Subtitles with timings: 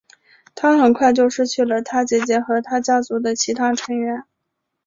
[0.55, 4.23] 他很快就失去了他姐姐和他家族的其他成员。